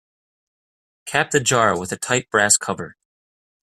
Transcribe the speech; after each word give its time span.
Cap 1.05 1.29
the 1.29 1.39
jar 1.39 1.77
with 1.77 1.91
a 1.91 1.95
tight 1.95 2.27
brass 2.31 2.57
cover. 2.57 2.95